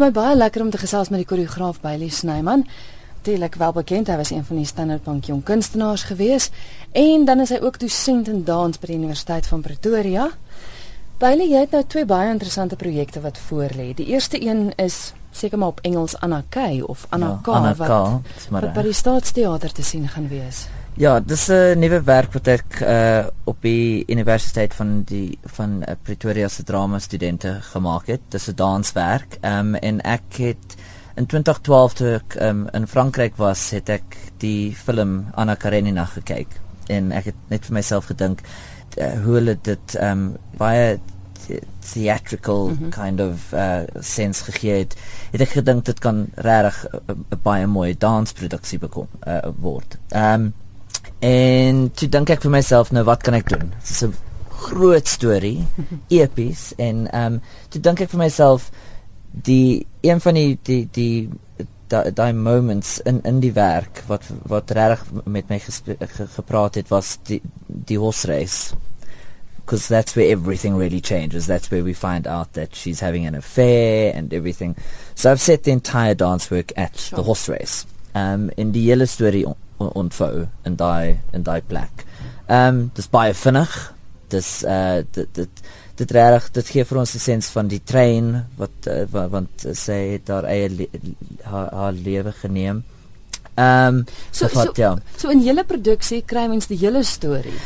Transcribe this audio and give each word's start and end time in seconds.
Is 0.00 0.06
my 0.06 0.14
baie 0.16 0.32
lekker 0.32 0.62
om 0.64 0.70
te 0.72 0.78
gesels 0.80 1.10
met 1.12 1.20
die 1.20 1.26
koreograaf 1.28 1.82
Bailey 1.82 2.08
Snyman. 2.08 2.62
Natuurlik 3.18 3.58
wel 3.60 3.74
bekend, 3.76 4.08
hy 4.08 4.14
was 4.16 4.30
een 4.32 4.46
van 4.48 4.56
die 4.56 4.64
Standard 4.64 5.02
Bank 5.04 5.26
jong 5.28 5.42
kunstenaars 5.44 6.06
gewees 6.08 6.46
en 6.96 7.26
dan 7.28 7.44
is 7.44 7.52
hy 7.52 7.58
ook 7.60 7.76
dosent 7.82 8.30
in 8.32 8.40
dans 8.48 8.80
by 8.80 8.88
die 8.88 8.96
Universiteit 8.96 9.44
van 9.52 9.60
Pretoria. 9.60 10.30
Bailey, 11.20 11.50
jy 11.52 11.66
het 11.66 11.76
nou 11.76 11.84
twee 11.84 12.08
baie 12.08 12.32
interessante 12.32 12.80
projekte 12.80 13.20
wat 13.20 13.42
voorlê. 13.50 13.90
Die 13.98 14.08
eerste 14.14 14.40
een 14.40 14.70
is 14.80 15.12
seker 15.36 15.60
maar 15.60 15.74
op 15.76 15.84
Engels 15.84 16.16
Anna 16.24 16.40
Kay 16.48 16.80
of 16.80 17.04
Anna 17.12 17.34
Ja, 17.36 17.40
K 17.44 17.76
wat, 17.84 17.92
K, 17.92 18.48
wat 18.56 18.72
by 18.72 18.88
die 18.88 18.96
Staatsteater 18.96 19.76
te 19.76 19.84
sien 19.84 20.08
gaan 20.08 20.32
wees. 20.32 20.64
Ja, 20.94 21.20
dis 21.20 21.48
'n 21.48 21.78
nuwe 21.78 22.02
werk 22.02 22.32
wat 22.32 22.46
ek 22.46 22.80
uh 22.80 23.26
op 23.44 23.62
die 23.62 24.04
Universiteit 24.06 24.74
van 24.74 25.02
die 25.02 25.38
van 25.44 25.82
uh, 25.88 25.94
Pretoria 26.02 26.48
se 26.48 26.62
drama 26.62 26.98
studente 26.98 27.58
gemaak 27.60 28.06
het. 28.06 28.20
Dis 28.28 28.48
'n 28.48 28.54
danswerk. 28.54 29.38
Ehm 29.40 29.58
um, 29.58 29.74
en 29.74 30.00
ek 30.00 30.36
het 30.36 30.76
in 31.14 31.26
2012 31.26 31.92
toe 31.94 32.14
ek 32.14 32.36
um, 32.40 32.68
in 32.72 32.86
Frankryk 32.86 33.36
was, 33.36 33.70
het 33.70 33.88
ek 33.88 34.16
die 34.38 34.76
film 34.76 35.26
Anna 35.34 35.54
Karenina 35.54 36.04
gekyk 36.04 36.60
en 36.86 37.12
ek 37.12 37.24
het 37.24 37.34
net 37.48 37.64
vir 37.66 37.74
myself 37.74 38.04
gedink 38.10 38.40
uh, 38.98 39.12
hoe 39.24 39.34
hulle 39.34 39.58
dit 39.62 39.94
ehm 39.94 40.10
um, 40.10 40.36
baie 40.56 40.98
the- 41.46 41.62
theatrical 41.92 42.68
mm 42.68 42.76
-hmm. 42.76 42.90
kind 42.90 43.20
of 43.20 43.52
uh 43.52 43.82
sense 44.00 44.44
gegee 44.44 44.78
het. 44.78 44.96
Het 45.30 45.40
ek 45.40 45.48
gedink 45.48 45.84
dit 45.84 45.98
kan 45.98 46.26
regtig 46.34 46.86
'n 47.06 47.38
baie 47.42 47.66
mooi 47.66 47.94
dansproduksie 47.98 48.78
bekom 48.78 49.08
uh, 49.26 49.38
word. 49.60 49.98
Ehm 50.08 50.40
um, 50.40 50.54
en 51.20 51.90
toe 51.94 52.08
dink 52.08 52.30
ek 52.30 52.42
vir 52.42 52.50
myself 52.50 52.92
nou 52.92 53.04
wat 53.04 53.22
kan 53.22 53.34
ek 53.34 53.48
doen? 53.48 53.70
Dit 53.80 53.90
is 53.90 54.02
'n 54.04 54.14
groot 54.60 55.08
storie, 55.08 55.66
epies 56.22 56.72
en 56.78 57.06
ehm 57.12 57.34
um, 57.34 57.40
toe 57.68 57.80
dink 57.80 58.00
ek 58.00 58.10
vir 58.10 58.18
myself 58.18 58.70
die 59.32 59.86
een 60.02 60.20
van 60.20 60.34
die 60.34 60.58
die 60.62 60.88
die 60.92 61.28
daai 61.90 62.10
daai 62.14 62.32
moments 62.32 62.98
in 63.06 63.20
in 63.24 63.40
die 63.40 63.52
werk 63.52 64.02
wat 64.08 64.24
wat 64.48 64.70
reg 64.70 65.02
met 65.24 65.48
my 65.50 65.58
gespe, 65.58 65.96
ge, 66.00 66.26
gepraat 66.26 66.74
het 66.74 66.88
was 66.90 67.18
die 67.26 67.40
die 67.66 67.98
horse 67.98 68.26
race 68.28 68.74
because 69.56 69.88
that's 69.88 70.14
where 70.16 70.28
everything 70.30 70.76
really 70.76 71.00
changes 71.00 71.46
that's 71.46 71.70
where 71.70 71.82
we 71.84 71.94
find 71.94 72.26
out 72.26 72.52
that 72.52 72.74
she's 72.74 73.00
having 73.00 73.26
an 73.26 73.34
affair 73.34 74.12
and 74.14 74.32
everything 74.32 74.76
so 75.14 75.30
I've 75.30 75.40
set 75.40 75.62
the 75.64 75.70
entire 75.72 76.14
dance 76.14 76.50
work 76.50 76.72
at 76.76 76.96
Sure. 76.96 77.16
the 77.16 77.22
horse 77.22 77.48
race 77.48 77.86
um 78.14 78.50
in 78.56 78.72
die 78.72 78.86
hele 78.90 79.06
storie 79.06 79.44
ontvou 79.88 80.46
in 80.64 80.76
daai 80.76 81.18
in 81.32 81.42
daai 81.42 81.60
plek 81.62 82.04
um 82.48 82.90
dis 82.94 83.08
baie 83.10 83.34
vinnig 83.34 83.92
dis 84.28 84.62
uh 84.64 85.02
dit 85.12 85.28
dit 85.34 85.62
dit 85.96 86.10
reg 86.16 86.50
dit 86.52 86.68
gee 86.68 86.84
vir 86.84 86.98
ons 86.98 87.14
'n 87.14 87.18
sens 87.18 87.48
van 87.50 87.68
die 87.68 87.80
trein 87.84 88.46
wat 88.56 88.86
uh, 88.88 89.04
wa- 89.12 89.28
want 89.28 89.64
uh, 89.66 89.74
sy 89.74 89.92
het 90.16 90.28
haar 90.28 90.44
eie 90.44 90.68
le 90.68 90.86
haar, 91.44 91.68
haar 91.74 91.92
lewe 91.92 92.32
geneem. 92.32 92.84
Ehm 93.56 93.86
um, 93.96 94.04
So 94.30 94.48
so, 94.48 94.72
ja. 94.76 94.96
so 95.16 95.28
in 95.28 95.40
julle 95.44 95.64
produksie 95.64 96.22
kry 96.24 96.46
mens 96.48 96.66
die 96.66 96.78
hele 96.78 97.02
storie. 97.04 97.58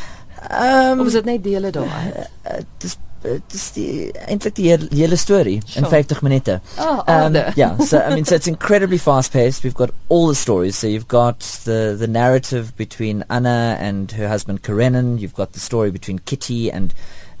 Ehm 0.49 0.99
Of 0.99 1.07
is 1.07 1.13
dit 1.13 1.25
net 1.25 1.43
dele 1.43 1.71
daaruit? 1.71 2.15
uh, 2.45 2.59
dis 2.79 2.97
uh, 3.25 3.39
dis 3.51 3.71
die 3.73 4.11
eintlik 4.27 4.55
die 4.55 4.69
hele- 4.69 4.87
hele 4.91 5.17
storie 5.17 5.61
Sure. 5.65 5.85
in 5.85 5.89
50 5.91 6.21
minute. 6.21 6.61
Oh, 6.77 7.03
Um, 7.07 7.35
yeah, 7.55 7.77
so 7.79 7.99
I 7.99 8.13
mean, 8.15 8.25
so 8.25 8.35
it's 8.35 8.47
incredibly 8.47 8.97
fast 8.97 9.31
paced. 9.33 9.63
We've 9.63 9.73
got 9.73 9.89
all 10.09 10.27
the 10.27 10.35
stories. 10.35 10.77
So 10.77 10.87
you've 10.87 11.07
got 11.07 11.39
the 11.65 11.95
the 11.97 12.07
narrative 12.07 12.75
between 12.77 13.23
Anna 13.29 13.77
and 13.79 14.11
her 14.13 14.27
husband 14.27 14.61
Karenin. 14.61 15.19
You've 15.19 15.35
got 15.35 15.51
the 15.53 15.59
story 15.59 15.91
between 15.91 16.19
Kitty 16.19 16.71
and 16.71 16.93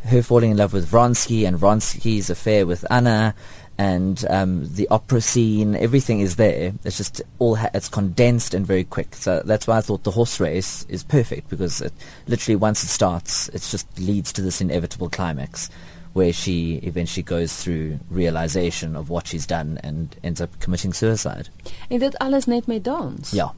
her 0.09 0.21
falling 0.21 0.51
in 0.51 0.57
love 0.57 0.71
with 0.73 0.89
Vronsky 0.89 1.47
and 1.47 1.57
Vronsky's 1.59 2.29
affair 2.29 2.65
with 2.65 2.85
Anna. 2.89 3.33
And 3.77 4.25
um, 4.29 4.63
the 4.75 4.87
opera 4.89 5.19
scene, 5.19 5.75
everything 5.75 6.21
is 6.21 6.37
there. 6.37 6.71
It's 6.85 6.95
just 6.97 7.21
all 7.39 7.55
ha- 7.55 7.69
it's 7.73 7.89
condensed 7.89 8.53
and 8.53 8.65
very 8.65 8.85
quick. 8.85 9.15
So 9.15 9.41
that's 9.43 9.67
why 9.67 9.77
I 9.77 9.81
thought 9.81 10.03
the 10.03 10.11
horse 10.11 10.39
race 10.39 10.85
is 10.87 11.03
perfect 11.03 11.49
because 11.49 11.81
it 11.81 11.91
literally 12.27 12.55
once 12.55 12.83
it 12.83 12.87
starts, 12.87 13.49
it 13.49 13.61
just 13.61 13.85
leads 13.99 14.31
to 14.33 14.41
this 14.41 14.61
inevitable 14.61 15.09
climax 15.09 15.69
where 16.13 16.31
she 16.31 16.75
eventually 16.83 17.23
goes 17.23 17.53
through 17.61 17.99
realization 18.09 18.95
of 18.95 19.09
what 19.09 19.27
she's 19.27 19.45
done 19.45 19.77
and 19.83 20.15
ends 20.23 20.39
up 20.39 20.49
committing 20.61 20.93
suicide. 20.93 21.49
En 21.89 21.99
dit 21.99 22.17
alles 22.17 22.45
net 22.45 22.67
met 22.67 22.83
dans. 22.83 23.31
Ja. 23.31 23.53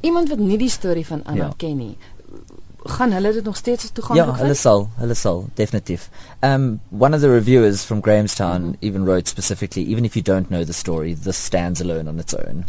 Iemand 0.00 0.28
wat 0.28 0.38
nie 0.38 0.58
die 0.58 0.68
storie 0.68 1.06
van 1.06 1.22
Anna 1.24 1.44
Ja. 1.44 1.52
ken 1.56 1.76
nie, 1.76 1.96
gaan 2.84 3.12
hulle 3.12 3.32
dit 3.32 3.44
nog 3.44 3.56
steeds 3.56 3.82
Ja, 3.82 3.90
toeganklik 3.92 4.36
hulle 4.36 4.54
sal, 4.54 4.88
hulle 4.96 5.14
sal, 5.14 5.48
definitief. 5.54 6.08
Um, 6.42 6.80
one 6.88 7.14
of 7.14 7.20
the 7.20 7.28
reviewers 7.28 7.84
from 7.84 8.00
Grahamstown 8.00 8.76
even 8.80 9.04
wrote 9.04 9.28
specifically, 9.28 9.82
even 9.82 10.04
if 10.04 10.16
you 10.16 10.22
don't 10.22 10.48
know 10.48 10.64
the 10.64 10.72
story, 10.72 11.14
this 11.14 11.36
stands 11.36 11.80
alone 11.80 12.08
on 12.08 12.18
its 12.18 12.34
own. 12.34 12.64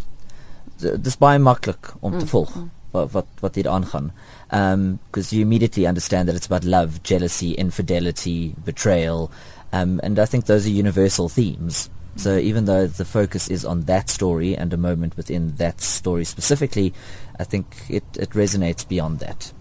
Dis 0.78 1.18
baie 1.18 1.40
maklik 1.40 1.94
om 2.02 2.20
te 2.20 2.28
volg 2.28 2.52
wat 2.92 3.12
wat 3.12 3.28
wat 3.40 3.56
hier 3.56 3.70
aangaan. 3.70 4.12
Um, 4.52 5.00
because 5.06 5.32
you 5.32 5.42
immediately 5.42 5.88
understand 5.88 6.28
that 6.28 6.36
it's 6.36 6.46
about 6.48 6.64
love, 6.64 7.02
jealousy, 7.04 7.52
infidelity, 7.52 8.54
betrayal, 8.66 9.32
um, 9.72 10.00
and 10.04 10.20
I 10.20 10.26
think 10.26 10.46
those 10.46 10.66
are 10.66 10.70
universal 10.70 11.30
themes. 11.30 11.90
So 12.18 12.38
even 12.38 12.66
though 12.66 12.88
the 12.88 13.06
focus 13.06 13.48
is 13.48 13.64
on 13.64 13.86
that 13.86 14.10
story 14.10 14.58
and 14.58 14.74
a 14.74 14.78
moment 14.78 15.16
within 15.16 15.56
that 15.56 15.80
story 15.80 16.26
specifically, 16.26 16.94
I 17.40 17.46
think 17.46 17.66
it, 17.90 18.04
it 18.20 18.32
resonates 18.32 18.86
beyond 18.86 19.20
that. 19.20 19.54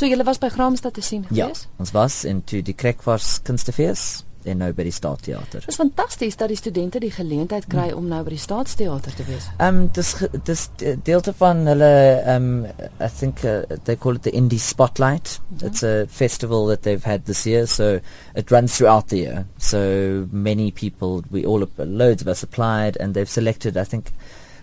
So 0.00 0.06
julle 0.08 0.24
was 0.24 0.38
by 0.40 0.48
Graamsstad 0.48 0.94
te 0.96 1.02
sien 1.04 1.26
Ja, 1.28 1.44
gewees? 1.50 1.66
ons 1.76 1.90
was 1.92 2.14
in 2.24 2.38
toe 2.48 2.62
die 2.64 2.72
Krek 2.72 3.02
was 3.04 3.34
kunstefees 3.44 4.22
en 4.48 4.62
nou 4.62 4.70
by 4.72 4.86
die 4.86 4.94
Staatteater. 4.96 5.60
Dit 5.60 5.74
is 5.74 5.76
fantasties 5.76 6.38
dat 6.40 6.48
die 6.48 6.56
studente 6.56 7.02
die 7.04 7.10
geleentheid 7.12 7.66
kry 7.68 7.90
om 7.92 8.06
nou 8.08 8.22
by 8.24 8.32
die 8.32 8.40
Staatsteater 8.40 9.12
te 9.12 9.26
wees. 9.28 9.50
Um 9.60 9.82
dis 9.92 10.14
dis 10.48 10.62
de- 10.80 10.94
deelte 11.04 11.34
van 11.36 11.60
hulle 11.68 11.90
um 12.32 12.48
I 12.64 13.10
think 13.12 13.44
uh, 13.44 13.58
they 13.84 13.98
call 14.00 14.16
it 14.16 14.24
the 14.24 14.32
Indie 14.32 14.62
Spotlight. 14.70 15.36
It's 15.60 15.84
a 15.84 16.06
festival 16.08 16.64
that 16.72 16.88
they've 16.88 17.04
had 17.04 17.26
this 17.28 17.44
year 17.44 17.66
so 17.68 18.00
it 18.34 18.50
runs 18.50 18.78
throughout 18.78 19.12
the 19.12 19.18
year. 19.18 19.44
So 19.58 20.26
many 20.32 20.70
people 20.70 21.20
we 21.30 21.44
all 21.44 21.68
loads 21.76 22.22
of 22.22 22.28
us 22.28 22.42
applied 22.42 22.96
and 22.96 23.12
they've 23.12 23.28
selected 23.28 23.76
I 23.76 23.84
think 23.84 24.14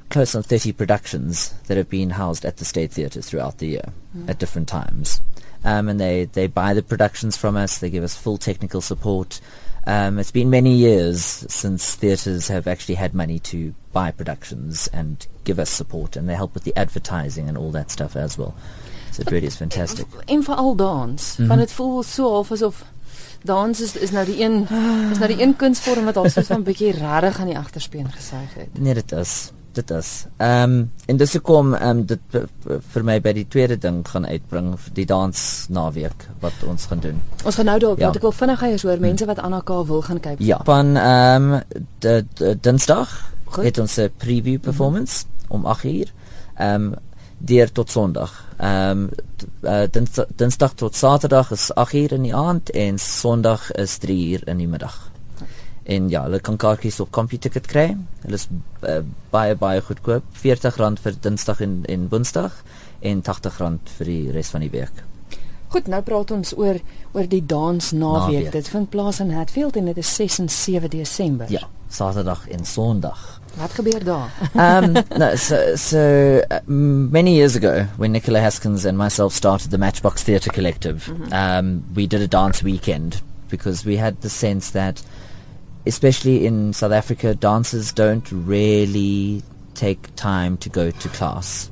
close 0.10 0.36
on 0.36 0.44
30 0.44 0.72
productions 0.74 1.54
that 1.68 1.78
have 1.78 1.90
been 1.90 2.12
housed 2.12 2.46
at 2.46 2.58
the 2.58 2.66
State 2.66 2.92
Theatre 2.92 3.22
throughout 3.22 3.58
the 3.58 3.68
year 3.68 3.94
at 4.28 4.40
different 4.40 4.68
times. 4.68 5.22
Um, 5.64 5.90
and 5.90 6.00
they, 6.00 6.26
they 6.26 6.48
buy 6.48 6.74
the 6.74 6.82
productions 6.84 7.36
from 7.36 7.56
us, 7.58 7.78
they 7.80 7.90
give 7.90 8.04
us 8.04 8.16
full 8.16 8.38
technical 8.38 8.80
support. 8.82 9.42
Um, 9.86 10.20
it's 10.20 10.32
been 10.32 10.50
many 10.50 10.74
years 10.76 11.46
since 11.50 11.96
theatres 11.96 12.48
have 12.50 12.68
actually 12.68 12.96
had 12.96 13.14
money 13.14 13.40
to 13.40 13.74
buy 13.94 14.12
productions 14.12 14.88
and 14.94 15.26
give 15.44 15.60
us 15.60 15.70
support, 15.70 16.16
and 16.16 16.28
they 16.28 16.36
help 16.36 16.54
with 16.54 16.64
the 16.64 16.76
advertising 16.76 17.48
and 17.50 17.58
all 17.58 17.72
that 17.72 17.90
stuff 17.92 18.16
as 18.16 18.38
well. 18.38 18.54
So 19.12 19.22
it 19.22 19.32
really 19.32 19.48
is 19.48 19.56
fantastic. 19.56 20.06
En 20.28 20.44
veral 20.44 20.76
dans, 20.76 21.38
Mhm. 21.38 21.48
want 21.48 21.60
dit 21.60 21.72
voel 21.72 22.04
so 22.04 22.34
half 22.34 22.52
asof 22.52 22.84
dans 23.44 23.80
is 23.82 23.96
is 23.96 24.12
nou 24.12 24.26
die 24.26 24.44
een 24.44 24.62
is 25.12 25.18
nou 25.20 25.28
die 25.28 25.42
een 25.42 25.56
kunsvorm 25.56 26.06
wat 26.06 26.18
al 26.18 26.30
soos 26.30 26.48
van 26.48 26.60
'n 26.60 26.64
bietjie 26.70 26.92
regtig 26.92 27.40
aan 27.40 27.48
die 27.48 27.58
agterspeen 27.58 28.12
gesuig 28.12 28.54
het. 28.54 28.80
Nee, 28.80 28.94
dit 28.94 29.12
is 29.12 29.52
dit 29.78 29.92
is. 29.96 30.10
Ehm 30.38 30.64
um, 30.72 30.92
en 31.06 31.18
dis 31.18 31.34
hoekom 31.38 31.74
ehm 31.78 31.90
um, 31.90 32.04
dit 32.10 32.20
vir 32.94 33.04
my 33.08 33.18
by 33.24 33.34
die 33.38 33.46
tweede 33.48 33.78
ding 33.78 34.02
gaan 34.08 34.26
uitbring 34.26 34.74
die 34.98 35.06
dans 35.10 35.42
naweek 35.70 36.28
wat 36.44 36.54
ons 36.68 36.86
gaan 36.92 37.00
doen. 37.04 37.22
Ons 37.46 37.56
gaan 37.56 37.66
nou 37.70 37.80
dalk 37.80 38.00
Ja. 38.00 38.06
wat 38.10 38.16
ek 38.16 38.22
wil 38.28 38.32
vinnig 38.42 38.62
eers 38.62 38.84
hoor 38.84 39.00
mense 39.00 39.26
wat 39.26 39.40
Anna 39.40 39.60
K 39.66 39.82
wil 39.88 40.02
gaan 40.02 40.20
kyk. 40.20 40.40
Ja. 40.40 40.60
Van 40.66 40.96
ehm 40.98 41.54
um, 41.54 42.28
Dinsdag 42.62 43.18
het 43.62 43.78
ons 43.80 43.98
'n 43.98 44.12
preview 44.18 44.60
performance 44.60 45.26
om 45.48 45.66
8 45.66 45.84
uur. 45.84 46.14
Ehm 46.58 46.84
um, 46.84 46.94
deur 47.38 47.72
tot 47.72 47.90
Sondag. 47.92 48.34
Ehm 48.58 48.90
um, 48.90 49.10
uh, 49.62 49.84
Dinsdag, 49.92 50.26
Dinsdag 50.36 50.74
tot 50.74 50.96
Saterdag 50.96 51.52
is 51.52 51.74
8 51.74 51.94
uur 51.94 52.12
in 52.12 52.22
die 52.22 52.36
aand 52.36 52.70
en 52.72 52.98
Sondag 53.00 53.72
is 53.72 53.98
3 53.98 54.30
uur 54.32 54.48
in 54.48 54.58
die 54.58 54.68
middag. 54.68 55.12
En 55.88 56.10
ja, 56.12 56.26
hulle 56.28 56.40
kan 56.44 56.58
kaartjies 56.60 57.00
op 57.00 57.12
CompuTicket 57.16 57.68
kry. 57.72 57.88
Hulle 58.26 58.40
is 58.40 58.48
uh, 58.84 59.00
baie 59.32 59.56
baie 59.56 59.82
goedkoop. 59.82 60.26
R40 60.44 61.04
vir 61.04 61.20
Dinsdag 61.24 61.62
en 61.64 61.84
en 61.88 62.10
Woensdag 62.12 62.64
en 63.00 63.22
R80 63.24 63.94
vir 64.00 64.12
die 64.12 64.24
res 64.36 64.52
van 64.52 64.66
die 64.66 64.74
week. 64.74 65.04
Goed, 65.68 65.88
nou 65.92 66.00
praat 66.04 66.32
ons 66.32 66.54
oor 66.56 66.80
oor 67.12 67.28
die 67.28 67.44
dans 67.44 67.92
naweek. 67.92 68.52
Dit 68.54 68.70
vind 68.72 68.90
plaas 68.90 69.20
in 69.20 69.34
Hatfield 69.36 69.76
en 69.76 69.90
dit 69.90 69.98
is 70.00 70.14
6 70.16 70.40
en 70.44 70.50
7 70.50 70.90
Desember. 70.90 71.52
Ja, 71.52 71.68
Saterdag 71.92 72.48
en 72.48 72.66
Sondag. 72.66 73.42
Wat 73.58 73.72
gebeur 73.72 74.04
daar? 74.04 74.32
um, 74.56 74.94
no, 75.22 75.36
so, 75.36 75.76
so 75.76 76.00
uh, 76.52 76.60
many 77.12 77.34
years 77.36 77.56
ago, 77.56 77.86
when 77.98 78.12
Nicola 78.12 78.40
Haskins 78.40 78.86
and 78.86 78.98
myself 78.98 79.34
started 79.34 79.72
the 79.72 79.78
Matchbox 79.78 80.24
Theatre 80.24 80.52
Collective, 80.52 81.10
um, 81.32 81.84
we 81.94 82.08
did 82.08 82.22
a 82.22 82.28
dance 82.28 82.64
weekend 82.64 83.22
because 83.50 83.84
we 83.84 83.98
had 83.98 84.22
the 84.22 84.30
sense 84.30 84.72
that, 84.72 85.02
especially 85.88 86.46
in 86.46 86.74
South 86.74 86.92
Africa, 86.92 87.34
dancers 87.34 87.92
don't 87.92 88.30
really 88.32 89.44
take 89.74 90.16
time 90.16 90.58
to 90.58 90.70
go 90.70 90.92
to 90.92 91.10
class. 91.10 91.72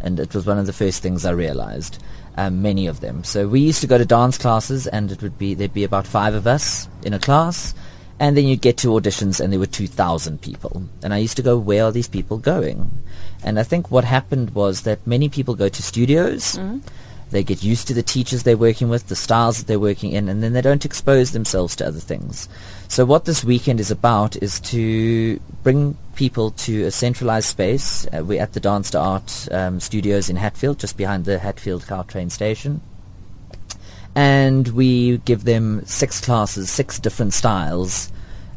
And 0.00 0.18
it 0.18 0.34
was 0.34 0.46
one 0.46 0.58
of 0.58 0.66
the 0.66 0.72
first 0.72 1.02
things 1.02 1.24
I 1.24 1.30
realized. 1.30 2.02
Um, 2.36 2.62
many 2.62 2.86
of 2.86 3.00
them. 3.00 3.24
So 3.24 3.46
we 3.46 3.60
used 3.60 3.82
to 3.82 3.86
go 3.86 3.98
to 3.98 4.06
dance 4.06 4.38
classes, 4.38 4.86
and 4.86 5.12
it 5.12 5.20
would 5.20 5.36
be 5.36 5.52
there'd 5.52 5.74
be 5.74 5.84
about 5.84 6.06
five 6.06 6.32
of 6.32 6.46
us 6.46 6.88
in 7.04 7.12
a 7.12 7.18
class, 7.18 7.74
And 8.22 8.36
then 8.36 8.46
you'd 8.46 8.60
get 8.60 8.76
to 8.78 8.88
auditions 8.88 9.40
and 9.40 9.52
there 9.52 9.58
were 9.58 9.66
2,000 9.66 10.40
people. 10.40 10.84
And 11.02 11.12
I 11.12 11.18
used 11.18 11.36
to 11.38 11.42
go, 11.42 11.58
where 11.58 11.86
are 11.86 11.90
these 11.90 12.06
people 12.06 12.38
going? 12.38 12.88
And 13.42 13.58
I 13.58 13.64
think 13.64 13.90
what 13.90 14.04
happened 14.04 14.54
was 14.54 14.82
that 14.82 15.04
many 15.04 15.28
people 15.28 15.56
go 15.56 15.68
to 15.68 15.82
studios. 15.82 16.56
Mm-hmm. 16.56 16.78
They 17.32 17.42
get 17.42 17.64
used 17.64 17.88
to 17.88 17.94
the 17.94 18.02
teachers 18.02 18.42
they're 18.42 18.56
working 18.56 18.88
with, 18.88 19.08
the 19.08 19.16
styles 19.16 19.58
that 19.58 19.66
they're 19.66 19.80
working 19.80 20.12
in, 20.12 20.28
and 20.28 20.42
then 20.42 20.52
they 20.52 20.60
don't 20.60 20.84
expose 20.84 21.32
themselves 21.32 21.74
to 21.76 21.86
other 21.86 21.98
things. 21.98 22.48
So 22.88 23.04
what 23.04 23.24
this 23.24 23.42
weekend 23.42 23.80
is 23.80 23.90
about 23.90 24.36
is 24.36 24.60
to 24.60 25.40
bring 25.62 25.96
people 26.14 26.50
to 26.52 26.84
a 26.84 26.90
centralized 26.90 27.48
space. 27.48 28.06
Uh, 28.12 28.22
we're 28.24 28.40
at 28.40 28.52
the 28.52 28.60
Dance 28.60 28.90
to 28.90 29.00
Art 29.00 29.48
um, 29.50 29.80
studios 29.80 30.28
in 30.28 30.36
Hatfield, 30.36 30.78
just 30.78 30.96
behind 30.96 31.24
the 31.24 31.38
Hatfield 31.38 31.86
Cow 31.86 32.02
train 32.02 32.30
station. 32.30 32.80
And 34.14 34.68
we 34.68 35.16
give 35.18 35.44
them 35.44 35.84
six 35.86 36.20
classes, 36.20 36.70
six 36.70 36.98
different 36.98 37.32
styles 37.32 38.12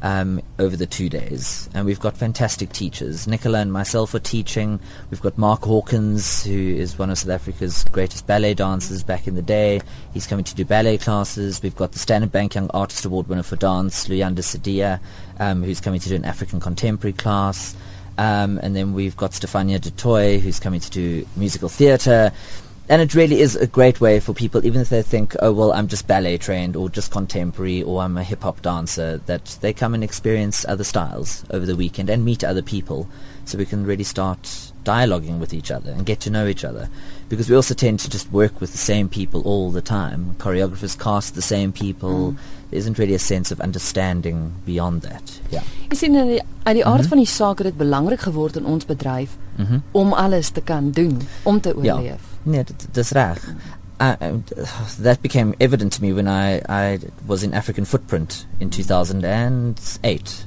um, 0.05 0.39
over 0.59 0.77
the 0.77 0.85
two 0.85 1.09
days. 1.09 1.67
And 1.73 1.83
we've 1.83 1.99
got 1.99 2.15
fantastic 2.15 2.71
teachers. 2.71 3.25
Nicola 3.25 3.59
and 3.59 3.73
myself 3.73 4.13
are 4.13 4.19
teaching. 4.19 4.79
We've 5.09 5.19
got 5.19 5.35
Mark 5.35 5.63
Hawkins, 5.63 6.43
who 6.43 6.53
is 6.53 6.99
one 6.99 7.09
of 7.09 7.17
South 7.17 7.31
Africa's 7.31 7.83
greatest 7.85 8.27
ballet 8.27 8.53
dancers 8.53 9.01
back 9.01 9.27
in 9.27 9.33
the 9.33 9.41
day. 9.41 9.81
He's 10.13 10.27
coming 10.27 10.45
to 10.45 10.53
do 10.53 10.63
ballet 10.63 10.99
classes. 10.99 11.63
We've 11.63 11.75
got 11.75 11.93
the 11.93 11.99
Standard 11.99 12.31
Bank 12.31 12.53
Young 12.53 12.69
Artist 12.69 13.03
Award 13.03 13.27
winner 13.27 13.41
for 13.41 13.55
dance, 13.55 14.07
Luyanda 14.07 14.43
Sadia, 14.43 14.99
um, 15.39 15.63
who's 15.63 15.81
coming 15.81 15.99
to 15.99 16.09
do 16.09 16.15
an 16.15 16.23
African 16.23 16.59
contemporary 16.59 17.13
class. 17.13 17.75
Um, 18.19 18.59
and 18.61 18.75
then 18.75 18.93
we've 18.93 19.17
got 19.17 19.31
Stefania 19.31 19.79
Dutoy, 19.79 20.39
who's 20.39 20.59
coming 20.59 20.81
to 20.81 20.89
do 20.91 21.27
musical 21.35 21.67
theatre 21.67 22.31
and 22.87 23.01
it 23.01 23.15
really 23.15 23.41
is 23.41 23.55
a 23.55 23.67
great 23.67 23.99
way 23.99 24.19
for 24.19 24.33
people, 24.33 24.65
even 24.65 24.81
if 24.81 24.89
they 24.89 25.01
think, 25.01 25.35
oh, 25.41 25.51
well, 25.51 25.73
I'm 25.73 25.87
just 25.87 26.07
ballet 26.07 26.37
trained 26.37 26.75
or 26.75 26.89
just 26.89 27.11
contemporary 27.11 27.81
or 27.81 28.01
I'm 28.01 28.17
a 28.17 28.23
hip 28.23 28.43
hop 28.43 28.61
dancer, 28.61 29.17
that 29.25 29.57
they 29.61 29.73
come 29.73 29.93
and 29.95 30.03
experience 30.03 30.65
other 30.65 30.83
styles 30.83 31.43
over 31.49 31.65
the 31.65 31.75
weekend 31.75 32.09
and 32.09 32.23
meet 32.23 32.43
other 32.43 32.61
people 32.61 33.07
so 33.45 33.57
we 33.57 33.65
can 33.65 33.85
really 33.85 34.03
start 34.03 34.71
dialoguing 34.83 35.39
with 35.39 35.53
each 35.53 35.71
other 35.71 35.91
and 35.91 36.05
get 36.05 36.19
to 36.21 36.29
know 36.29 36.45
each 36.47 36.63
other. 36.63 36.87
Because 37.27 37.49
we 37.49 37.55
also 37.55 37.73
tend 37.73 37.99
to 38.01 38.09
just 38.09 38.31
work 38.31 38.61
with 38.61 38.71
the 38.71 38.77
same 38.77 39.09
people 39.09 39.41
all 39.41 39.71
the 39.71 39.81
time. 39.81 40.35
Choreographers 40.37 40.97
cast 40.97 41.33
the 41.33 41.41
same 41.41 41.71
people. 41.71 42.33
Mm. 42.33 42.37
There 42.69 42.79
isn't 42.79 42.99
really 42.99 43.15
a 43.15 43.19
sense 43.19 43.51
of 43.51 43.59
understanding 43.61 44.53
beyond 44.65 45.01
that. 45.01 45.39
Yeah. 45.49 45.63
Jy 45.89 45.97
sien 45.97 46.17
uit 46.17 46.27
die, 46.27 46.41
die 46.73 46.85
aard 46.85 46.97
mm 46.97 47.01
-hmm. 47.01 47.07
van 47.07 47.17
die 47.17 47.27
saak 47.27 47.57
het 47.57 47.67
dit 47.67 47.77
belangrik 47.77 48.19
geword 48.19 48.55
in 48.55 48.65
ons 48.65 48.85
bedryf 48.85 49.37
mm 49.55 49.65
-hmm. 49.65 49.81
om 49.91 50.13
alles 50.13 50.49
te 50.49 50.61
kan 50.61 50.91
doen 50.91 51.21
om 51.43 51.61
te 51.61 51.75
oorleef. 51.75 52.03
Ja. 52.03 52.34
Nee, 52.45 52.63
dis 52.93 53.11
reg. 53.11 53.37
Uh, 53.99 54.15
that 54.99 55.21
became 55.21 55.55
evident 55.59 55.93
to 55.93 56.01
me 56.01 56.11
when 56.13 56.27
I, 56.27 56.61
I 56.67 56.99
was 57.25 57.43
in 57.43 57.53
African 57.53 57.85
Footprint 57.85 58.45
in 58.59 58.69
2008, 58.69 60.45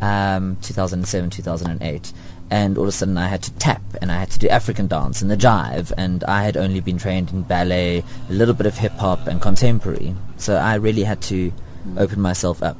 um, 0.00 0.56
2007, 0.62 1.30
2008. 1.30 2.12
And 2.50 2.76
all 2.76 2.84
of 2.84 2.88
a 2.88 2.92
sudden 2.92 3.16
I 3.16 3.28
had 3.28 3.42
to 3.42 3.52
tap 3.54 3.82
and 4.00 4.10
I 4.10 4.16
had 4.16 4.30
to 4.32 4.38
do 4.38 4.48
African 4.48 4.88
dance 4.88 5.22
and 5.22 5.30
the 5.30 5.36
jive. 5.36 5.92
And 5.96 6.24
I 6.24 6.42
had 6.42 6.56
only 6.56 6.80
been 6.80 6.98
trained 6.98 7.30
in 7.30 7.42
ballet, 7.42 8.02
a 8.28 8.32
little 8.32 8.54
bit 8.54 8.66
of 8.66 8.76
hip 8.76 8.92
hop 8.92 9.26
and 9.26 9.40
contemporary. 9.40 10.14
So 10.36 10.56
I 10.56 10.74
really 10.74 11.04
had 11.04 11.22
to 11.22 11.52
open 11.96 12.20
myself 12.20 12.62
up. 12.62 12.76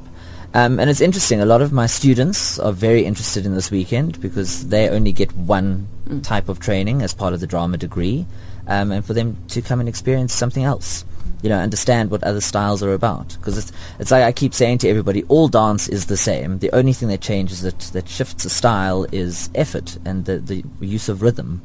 Um, 0.54 0.80
and 0.80 0.88
it's 0.88 1.02
interesting, 1.02 1.40
a 1.40 1.46
lot 1.46 1.60
of 1.60 1.72
my 1.72 1.86
students 1.86 2.58
are 2.58 2.72
very 2.72 3.04
interested 3.04 3.44
in 3.44 3.54
this 3.54 3.70
weekend 3.70 4.18
because 4.20 4.68
they 4.68 4.88
only 4.88 5.12
get 5.12 5.32
one 5.34 5.86
mm. 6.08 6.22
type 6.24 6.48
of 6.48 6.58
training 6.58 7.02
as 7.02 7.12
part 7.12 7.34
of 7.34 7.40
the 7.40 7.46
drama 7.46 7.76
degree 7.76 8.26
um, 8.68 8.92
and 8.92 9.04
for 9.04 9.14
them 9.14 9.36
to 9.48 9.62
come 9.62 9.80
and 9.80 9.88
experience 9.88 10.32
something 10.32 10.62
else. 10.62 11.04
You 11.42 11.48
know, 11.48 11.58
understand 11.58 12.10
what 12.10 12.24
other 12.24 12.40
styles 12.40 12.82
are 12.82 12.92
about. 12.92 13.36
Because 13.38 13.58
it's, 13.58 13.72
it's 14.00 14.10
like 14.10 14.24
I 14.24 14.32
keep 14.32 14.54
saying 14.54 14.78
to 14.78 14.88
everybody, 14.88 15.22
all 15.24 15.46
dance 15.48 15.88
is 15.88 16.06
the 16.06 16.16
same. 16.16 16.58
The 16.58 16.72
only 16.72 16.92
thing 16.92 17.08
that 17.08 17.20
changes, 17.20 17.62
that, 17.62 17.78
that 17.92 18.08
shifts 18.08 18.44
a 18.44 18.50
style, 18.50 19.06
is 19.12 19.48
effort 19.54 19.98
and 20.04 20.24
the, 20.24 20.38
the 20.38 20.64
use 20.80 21.08
of 21.08 21.22
rhythm. 21.22 21.62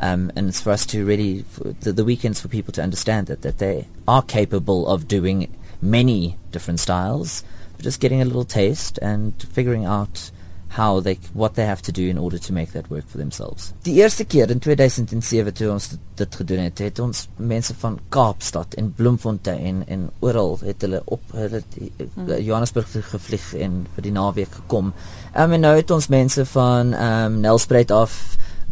Um, 0.00 0.30
and 0.36 0.48
it's 0.48 0.60
for 0.60 0.70
us 0.70 0.84
to 0.86 1.06
really, 1.06 1.44
the, 1.80 1.92
the 1.92 2.04
weekends 2.04 2.40
for 2.40 2.48
people 2.48 2.72
to 2.74 2.82
understand 2.82 3.28
that, 3.28 3.40
that 3.40 3.56
they 3.56 3.86
are 4.06 4.22
capable 4.22 4.86
of 4.86 5.08
doing 5.08 5.54
many 5.80 6.36
different 6.52 6.80
styles, 6.80 7.42
but 7.76 7.84
just 7.84 8.00
getting 8.00 8.20
a 8.20 8.26
little 8.26 8.44
taste 8.44 8.98
and 9.00 9.34
figuring 9.50 9.86
out 9.86 10.30
how 10.76 11.00
they 11.00 11.18
what 11.32 11.54
they 11.54 11.64
have 11.64 11.82
to 11.82 11.92
do 11.92 12.02
in 12.02 12.18
order 12.18 12.38
to 12.38 12.52
make 12.52 12.72
that 12.72 12.90
work 12.90 13.06
for 13.08 13.18
themselves. 13.18 13.72
Die 13.82 13.94
eerste 13.94 14.24
keer 14.24 14.50
in 14.50 14.60
2007 14.60 15.54
toe 15.54 15.70
ons 15.72 15.88
dit 16.20 16.36
gedoen 16.40 16.66
het, 16.66 16.82
het 16.84 17.00
ons 17.00 17.22
mense 17.36 17.74
van 17.80 17.98
Kaapstad 18.12 18.76
en 18.80 18.92
Bloemfontein 18.96 19.82
en 19.86 20.08
oral 20.20 20.58
het 20.64 20.84
hulle 20.84 21.00
op 21.04 21.32
hulle 21.36 21.62
hmm. 21.70 22.28
Johannesburg 22.34 22.92
gevlieg 23.10 23.48
en 23.54 23.84
vir 23.94 24.08
die 24.08 24.12
naweek 24.12 24.52
gekom. 24.60 24.92
Um, 25.32 25.56
en 25.56 25.64
nou 25.64 25.72
het 25.76 25.96
ons 25.96 26.10
mense 26.12 26.44
van 26.52 26.92
ehm 26.92 27.32
um, 27.32 27.40
Nelspruit 27.46 27.90
af, 27.90 28.20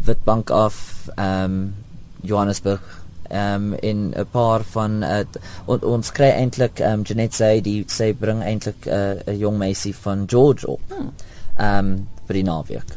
Witbank 0.04 0.50
af, 0.50 1.08
ehm 1.16 1.56
um, 1.56 1.74
Johannesburg 2.20 2.84
ehm 3.28 3.72
um, 3.72 3.76
in 3.80 4.12
'n 4.12 4.26
paar 4.30 4.62
van 4.76 5.02
uh, 5.04 5.24
on, 5.64 5.80
ons 5.96 6.12
kry 6.12 6.34
eintlik 6.36 6.80
ehm 6.80 7.00
um, 7.00 7.04
Janet 7.04 7.32
sê 7.40 7.60
die 7.60 7.84
sê 7.88 8.12
bring 8.12 8.42
eintlik 8.42 8.86
eh, 8.86 9.16
'n 9.24 9.30
uh, 9.30 9.40
jong 9.40 9.58
meisie 9.58 9.94
van 9.96 10.24
George 10.28 10.66
op. 10.66 10.80
Hmm 10.88 11.12
um, 11.58 12.08
vir 12.26 12.40
die 12.40 12.44
naweek. 12.44 12.96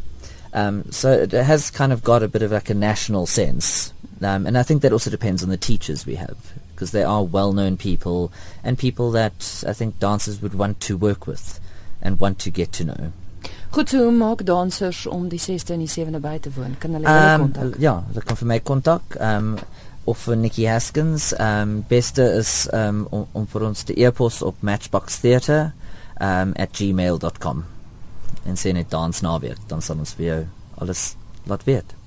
Um, 0.54 0.92
so 0.92 1.12
it 1.12 1.32
has 1.34 1.70
kind 1.70 1.94
of 1.94 2.04
got 2.04 2.24
a 2.24 2.28
bit 2.28 2.42
of 2.42 2.52
like 2.52 2.70
a 2.70 2.74
national 2.74 3.26
sense. 3.26 3.94
Um, 4.22 4.48
and 4.48 4.58
I 4.58 4.64
think 4.64 4.82
that 4.82 4.92
also 4.92 5.12
depends 5.12 5.44
on 5.44 5.50
the 5.50 5.58
teachers 5.58 6.06
we 6.06 6.16
have, 6.16 6.38
because 6.74 6.92
they 6.92 7.04
are 7.04 7.24
well-known 7.24 7.78
people 7.78 8.32
and 8.64 8.78
people 8.78 9.12
that 9.12 9.64
I 9.68 9.74
think 9.74 10.00
dancers 10.00 10.42
would 10.42 10.56
want 10.56 10.80
to 10.82 10.98
work 10.98 11.28
with 11.28 11.60
and 12.02 12.20
want 12.20 12.40
to 12.40 12.50
get 12.50 12.72
to 12.74 12.86
know. 12.86 13.12
Goed, 13.72 13.90
so 13.90 14.12
maak 14.12 14.46
dansers 14.48 15.06
om 15.06 15.28
die 15.30 15.40
6de 15.40 15.76
en 15.76 15.84
die 15.84 15.92
7de 15.92 16.22
by 16.24 16.38
te 16.42 16.52
woon. 16.56 16.78
Kan 16.80 16.96
hulle 16.98 17.06
julle 17.06 17.34
um, 17.34 17.46
kontak? 17.46 17.80
Ja, 17.84 18.00
hulle 18.08 18.24
kan 18.26 18.40
vir 18.40 18.50
my 18.54 18.60
kontak. 18.60 19.18
Um 19.22 19.58
of 20.08 20.22
vir 20.24 20.38
Nikki 20.40 20.66
Haskins. 20.66 21.34
Um 21.38 21.82
beste 21.90 22.24
is 22.40 22.68
um 22.74 23.06
om, 23.12 23.28
om 23.36 23.48
vir 23.52 23.68
ons 23.68 23.84
te 23.84 23.94
e-pos 24.08 24.42
op 24.42 24.64
matchboxtheatre 24.66 25.74
um 26.24 26.56
gmail.com. 26.56 27.66
en 28.48 28.60
sê 28.60 28.74
net 28.74 28.90
dans 28.94 29.22
naweek, 29.22 29.60
dan 29.68 29.84
sal 29.84 30.00
ons 30.00 30.16
vir 30.18 30.28
jou 30.28 30.42
alles 30.82 31.10
laat 31.48 31.66
weet. 31.68 31.98